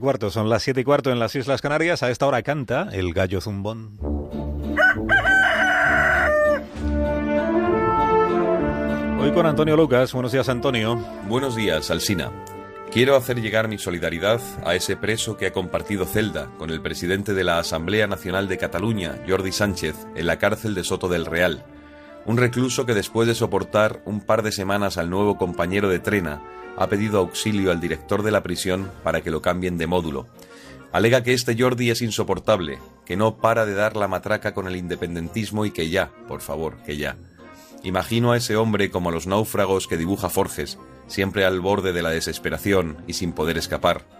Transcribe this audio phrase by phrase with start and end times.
[0.00, 2.02] Cuarto, son las siete y cuarto en las Islas Canarias.
[2.02, 3.98] A esta hora canta el gallo zumbón.
[9.20, 10.14] Hoy con Antonio Lucas.
[10.14, 10.96] Buenos días, Antonio.
[11.28, 12.32] Buenos días, Alsina.
[12.90, 17.34] Quiero hacer llegar mi solidaridad a ese preso que ha compartido celda con el presidente
[17.34, 21.62] de la Asamblea Nacional de Cataluña, Jordi Sánchez, en la cárcel de Soto del Real.
[22.26, 26.42] Un recluso que después de soportar un par de semanas al nuevo compañero de trena,
[26.76, 30.26] ha pedido auxilio al director de la prisión para que lo cambien de módulo.
[30.92, 34.76] Alega que este Jordi es insoportable, que no para de dar la matraca con el
[34.76, 37.16] independentismo y que ya, por favor, que ya.
[37.82, 42.10] Imagino a ese hombre como los náufragos que dibuja Forges, siempre al borde de la
[42.10, 44.19] desesperación y sin poder escapar.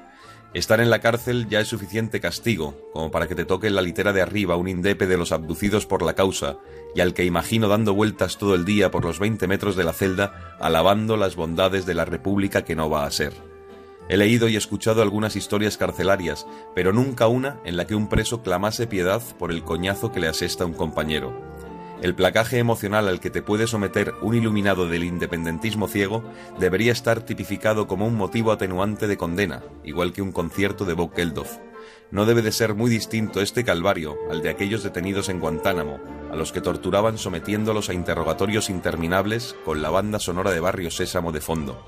[0.53, 3.83] Estar en la cárcel ya es suficiente castigo como para que te toque en la
[3.83, 6.59] litera de arriba un indepe de los abducidos por la causa
[6.93, 9.93] y al que imagino dando vueltas todo el día por los 20 metros de la
[9.93, 13.33] celda alabando las bondades de la república que no va a ser.
[14.09, 18.43] He leído y escuchado algunas historias carcelarias, pero nunca una en la que un preso
[18.43, 21.50] clamase piedad por el coñazo que le asesta un compañero.
[22.03, 26.25] El placaje emocional al que te puede someter un iluminado del independentismo ciego
[26.59, 31.15] debería estar tipificado como un motivo atenuante de condena, igual que un concierto de Bob
[31.15, 31.59] Geldof.
[32.11, 36.01] No debe de ser muy distinto este calvario al de aquellos detenidos en Guantánamo,
[36.33, 41.33] a los que torturaban sometiéndolos a interrogatorios interminables con la banda sonora de Barrio Sésamo
[41.33, 41.85] de fondo.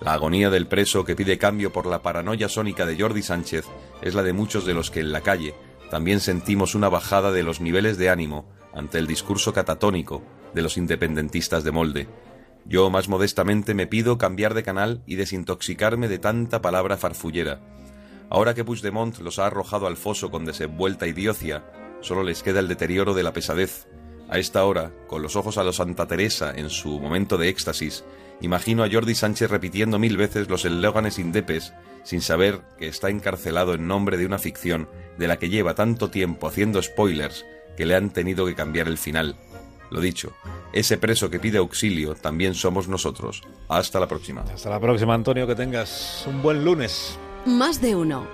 [0.00, 3.66] La agonía del preso que pide cambio por la paranoia sónica de Jordi Sánchez
[4.02, 5.54] es la de muchos de los que en la calle
[5.90, 10.22] también sentimos una bajada de los niveles de ánimo ante el discurso catatónico
[10.54, 12.08] de los independentistas de molde.
[12.66, 17.60] Yo más modestamente me pido cambiar de canal y desintoxicarme de tanta palabra farfullera.
[18.30, 21.64] Ahora que Puigdemont los ha arrojado al foso con desenvuelta idiocia,
[22.00, 23.86] solo les queda el deterioro de la pesadez.
[24.28, 28.04] A esta hora, con los ojos a los Santa Teresa en su momento de éxtasis,
[28.40, 33.74] imagino a Jordi Sánchez repitiendo mil veces los eslóganes indepes sin saber que está encarcelado
[33.74, 37.44] en nombre de una ficción de la que lleva tanto tiempo haciendo spoilers
[37.76, 39.36] que le han tenido que cambiar el final.
[39.90, 40.32] Lo dicho,
[40.72, 43.42] ese preso que pide auxilio también somos nosotros.
[43.68, 44.42] Hasta la próxima.
[44.42, 47.18] Hasta la próxima, Antonio, que tengas un buen lunes.
[47.46, 48.22] Más de uno.